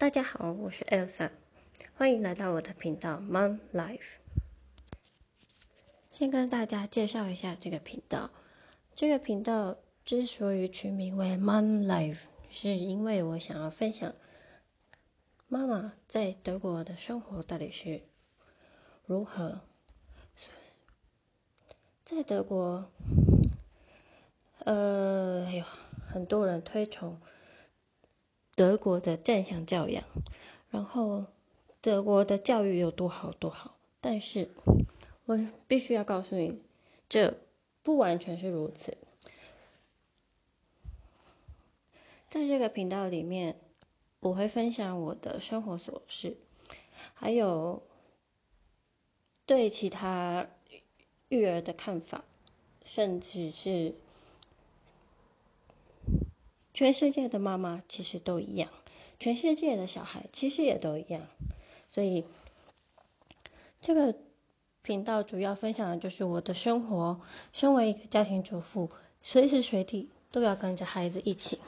[0.00, 1.28] 大家好，我是 Elsa，
[1.94, 4.00] 欢迎来到我的频道 Mom Life。
[6.10, 8.30] 先跟大家介绍一下这个频道。
[8.96, 9.76] 这个频道
[10.06, 14.14] 之所以取名为 Mom Life，是因为我想要分享
[15.48, 18.00] 妈妈在德国的生活到底是
[19.04, 19.60] 如何。
[22.06, 22.90] 在德国，
[24.60, 25.62] 呃，有
[26.08, 27.20] 很多人推崇。
[28.60, 30.04] 德国的正向教养，
[30.68, 31.24] 然后
[31.80, 34.50] 德国的教育有多好多好，但是
[35.24, 36.60] 我必须要告诉你，
[37.08, 37.38] 这
[37.82, 38.98] 不完全是如此。
[42.28, 43.58] 在这个频道里面，
[44.20, 46.36] 我会分享我的生活琐事，
[47.14, 47.82] 还有
[49.46, 50.46] 对其他
[51.30, 52.24] 育儿的看法，
[52.84, 53.94] 甚至是。
[56.80, 58.70] 全世界的妈妈其实都一样，
[59.18, 61.20] 全世界的小孩其实也都一样，
[61.88, 62.24] 所以
[63.82, 64.16] 这个
[64.80, 67.20] 频道主要分享的就是我的生活。
[67.52, 71.60] 身为一个家庭主妇，随时随地都要跟着孩子一起，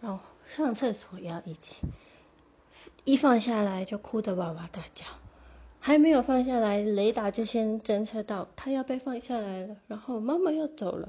[0.00, 1.82] 然后上厕所也要一起，
[3.02, 5.06] 一放下来就哭得哇哇大叫，
[5.80, 11.08] 还没有放下来，雷达就先侦测到他要被放下来了，然后妈妈要走了，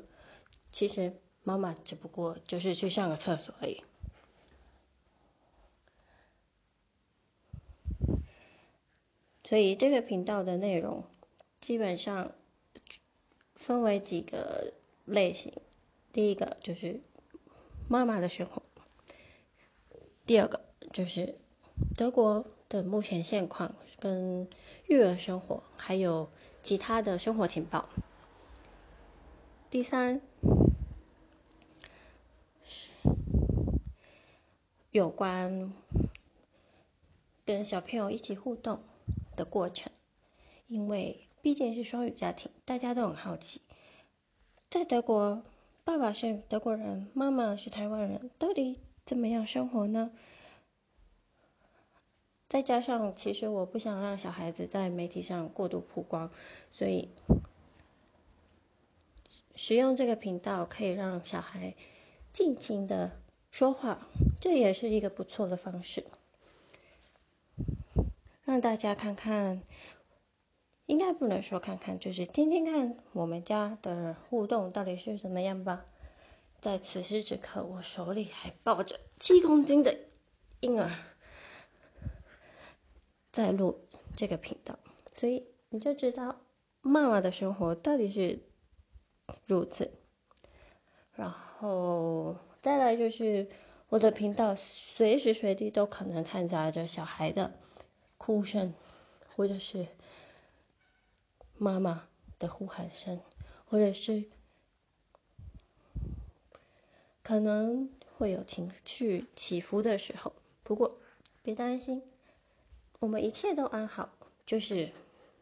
[0.71, 1.13] 其实。
[1.45, 3.83] 妈妈只不过就是去上个厕所而已，
[9.43, 11.03] 所以这个频道的内容
[11.59, 12.31] 基本上
[13.55, 15.51] 分为几个类型。
[16.13, 17.01] 第一个就是
[17.89, 18.61] 妈妈的生活，
[20.25, 20.61] 第二个
[20.93, 21.35] 就是
[21.97, 24.47] 德国的目前现况跟
[24.87, 26.29] 育儿生活，还有
[26.61, 27.89] 其他的生活情报。
[29.69, 30.21] 第三。
[34.93, 35.73] 有关
[37.45, 38.83] 跟小朋友一起互动
[39.35, 39.91] 的过程，
[40.67, 43.61] 因为毕竟是双语家庭，大家都很好奇，
[44.69, 45.41] 在德国，
[45.83, 50.11] 爸爸是德国人，妈妈是台湾人，到底怎么样生活呢？
[52.47, 56.29] 再加上，其实我不想让小孩子在媒体上过度曝光，
[56.69, 57.09] 所以
[59.55, 61.73] 使用这个频道可以让小孩
[62.31, 63.22] 尽情的。
[63.53, 63.99] 说话，
[64.41, 66.05] 这也是一个不错的方式，
[68.45, 69.61] 让大家看看，
[70.87, 75.85] 应该不能说看看，就是听听看我们家的互动到底是怎么样吧。
[76.61, 79.99] 在此时此刻，我手里还抱着七公斤的
[80.59, 80.91] 婴儿，
[83.31, 84.79] 在录这个频道，
[85.13, 86.41] 所以你就知道
[86.81, 88.39] 妈妈的生活到底是
[89.45, 89.91] 如此，
[91.13, 92.35] 然后。
[92.63, 93.49] 再来就是
[93.89, 97.51] 我的频道，随时随地都可能掺杂着小孩的
[98.17, 98.73] 哭声，
[99.35, 99.85] 或者是
[101.57, 102.07] 妈妈
[102.39, 103.19] 的呼喊声，
[103.65, 104.23] 或者是
[107.21, 110.31] 可能会有情绪起伏的时候。
[110.63, 110.97] 不过
[111.41, 112.01] 别担心，
[112.99, 114.09] 我们一切都安好，
[114.45, 114.93] 就是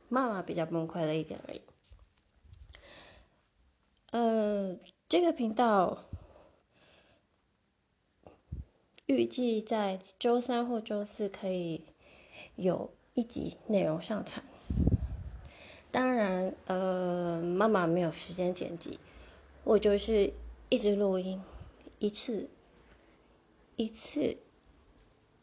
[0.10, 1.62] 妈妈比较崩溃了一点而已。
[4.10, 4.76] 呃，
[5.08, 6.06] 这个频道。
[9.12, 11.84] 预计在周三或周四可以
[12.56, 14.46] 有一集内容上传。
[15.92, 19.00] 当然，呃，妈妈没有时间剪辑，
[19.66, 20.32] 我就是
[20.70, 21.44] 一直录音，
[22.00, 22.50] 一次
[23.76, 24.38] 一次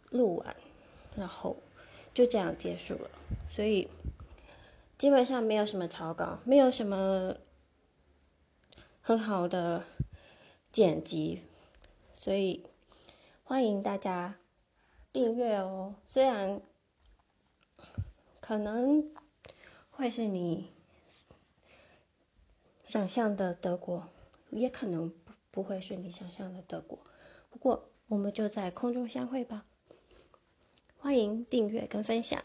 [0.08, 0.56] 录完，
[1.14, 1.58] 然后
[2.14, 3.10] 就这样结束了。
[3.50, 3.88] 所以
[4.96, 7.36] 基本上没有什么草稿，没有什么
[9.02, 9.84] 很好的
[10.72, 11.42] 剪辑，
[12.14, 12.64] 所以。
[13.48, 14.36] 欢迎大家
[15.10, 16.60] 订阅哦，虽然
[18.40, 19.10] 可能
[19.90, 20.70] 会是你
[22.84, 24.06] 想象的德国，
[24.50, 26.98] 也可能不不会是你想象的德国。
[27.48, 29.64] 不过，我们就在空中相会吧。
[30.98, 32.44] 欢迎订阅跟分享。